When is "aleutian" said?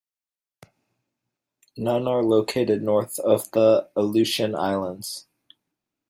3.95-4.55